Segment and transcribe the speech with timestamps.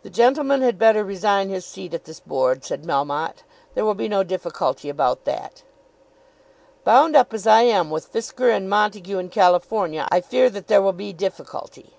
[0.00, 3.42] "The gentleman had better resign his seat at this Board," said Melmotte.
[3.74, 5.62] "There will be no difficulty about that."
[6.84, 10.80] "Bound up as I am with Fisker and Montague in California I fear that there
[10.80, 11.98] will be difficulty."